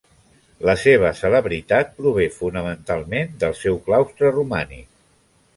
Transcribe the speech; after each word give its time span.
La 0.67 0.73
seva 0.83 1.11
celebritat 1.19 1.93
prové 1.99 2.25
fonamentalment 2.39 3.39
del 3.45 3.57
seu 3.63 3.81
claustre 3.91 4.37
romànic. 4.39 4.91